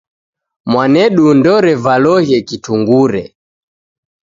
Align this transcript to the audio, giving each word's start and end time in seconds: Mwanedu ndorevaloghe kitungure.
Mwanedu 0.71 1.25
ndorevaloghe 1.37 2.37
kitungure. 2.47 3.23